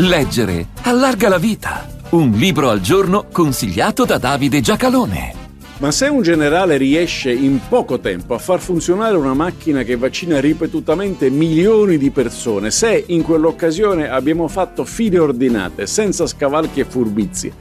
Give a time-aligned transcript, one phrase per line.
[0.00, 1.84] Leggere allarga la vita.
[2.10, 5.34] Un libro al giorno consigliato da Davide Giacalone.
[5.78, 10.38] Ma se un generale riesce in poco tempo a far funzionare una macchina che vaccina
[10.38, 17.52] ripetutamente milioni di persone, se in quell'occasione abbiamo fatto file ordinate, senza scavalchi e furbizi,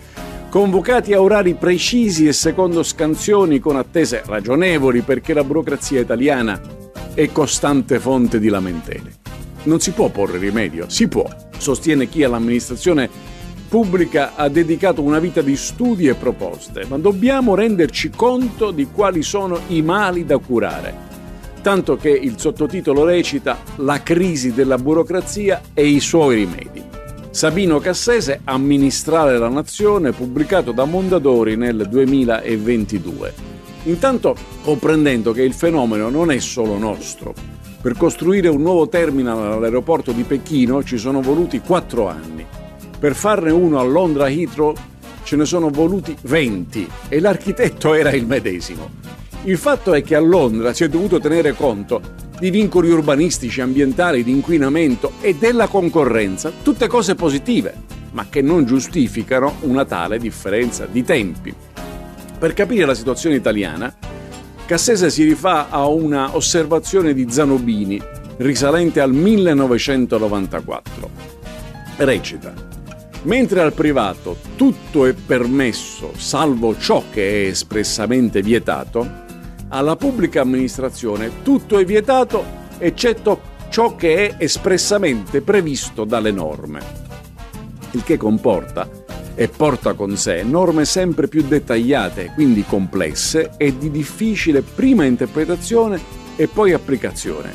[0.47, 6.61] convocati a orari precisi e secondo scansioni con attese ragionevoli perché la burocrazia italiana
[7.15, 9.15] è costante fonte di lamentele.
[9.63, 11.27] Non si può porre rimedio, si può,
[11.57, 13.09] sostiene chi all'amministrazione
[13.67, 19.21] pubblica ha dedicato una vita di studi e proposte, ma dobbiamo renderci conto di quali
[19.21, 21.05] sono i mali da curare.
[21.61, 26.83] Tanto che il sottotitolo recita La crisi della burocrazia e i suoi rimedi.
[27.29, 33.46] Sabino Cassese, Amministrare la Nazione, pubblicato da Mondadori nel 2022.
[33.87, 37.33] Intanto comprendendo che il fenomeno non è solo nostro,
[37.81, 42.45] per costruire un nuovo terminal all'aeroporto di Pechino ci sono voluti quattro anni.
[42.99, 44.75] Per farne uno a Londra Heathrow
[45.23, 48.89] ce ne sono voluti 20 e l'architetto era il medesimo.
[49.43, 52.01] Il fatto è che a Londra si è dovuto tenere conto
[52.37, 57.73] di vincoli urbanistici, ambientali, di inquinamento e della concorrenza, tutte cose positive,
[58.11, 61.55] ma che non giustificano una tale differenza di tempi.
[62.37, 63.91] Per capire la situazione italiana,
[64.67, 67.99] Cassese si rifà a una osservazione di Zanobini
[68.37, 71.09] risalente al 1994.
[71.95, 72.53] Recita:
[73.23, 79.25] Mentre al privato tutto è permesso salvo ciò che è espressamente vietato,
[79.69, 82.43] alla pubblica amministrazione tutto è vietato
[82.77, 86.81] eccetto ciò che è espressamente previsto dalle norme.
[87.91, 89.05] Il che comporta
[89.39, 96.01] e porta con sé norme sempre più dettagliate, quindi complesse e di difficile prima interpretazione
[96.35, 97.53] e poi applicazione,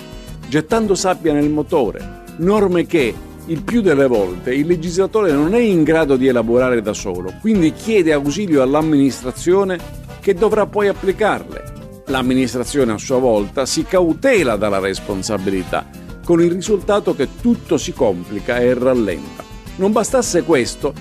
[0.49, 3.13] gettando sabbia nel motore, norme che
[3.47, 7.73] il più delle volte il legislatore non è in grado di elaborare da solo, quindi
[7.73, 9.77] chiede ausilio all'amministrazione
[10.21, 11.81] che dovrà poi applicarle.
[12.07, 15.85] L'amministrazione a sua volta si cautela dalla responsabilità,
[16.25, 19.43] con il risultato che tutto si complica e rallenta.
[19.77, 20.95] Non bastasse questo,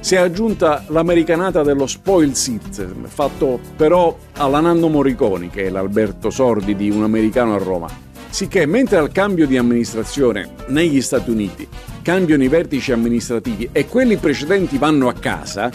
[0.00, 6.30] si è aggiunta l'americanata dello spoil system, fatto però alla Nando Morriconi, che è l'Alberto
[6.30, 7.88] Sordi di Un americano a Roma.
[8.28, 11.66] Sicché mentre al cambio di amministrazione negli Stati Uniti
[12.02, 15.70] cambiano i vertici amministrativi e quelli precedenti vanno a casa,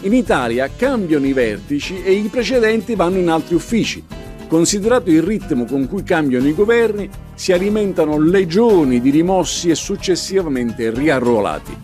[0.00, 4.04] in Italia cambiano i vertici e i precedenti vanno in altri uffici.
[4.48, 10.90] Considerato il ritmo con cui cambiano i governi, si alimentano legioni di rimossi e successivamente
[10.90, 11.76] riarruolati.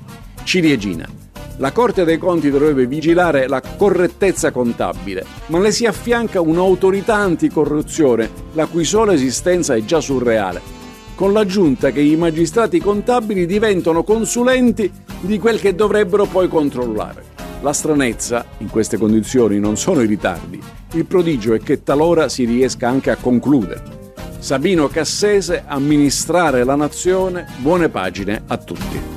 [0.45, 1.22] Ciliegina.
[1.59, 8.31] La Corte dei Conti dovrebbe vigilare la correttezza contabile, ma le si affianca un'autorità anticorruzione,
[8.55, 10.61] la cui sola esistenza è già surreale,
[11.15, 14.91] con l'aggiunta che i magistrati contabili diventano consulenti
[15.21, 17.31] di quel che dovrebbero poi controllare.
[17.61, 20.61] La stranezza, in queste condizioni, non sono i ritardi.
[20.95, 24.01] Il prodigio è che talora si riesca anche a concludere.
[24.41, 29.12] Sabino Cassese, amministrare la nazione, buone pagine a tutti.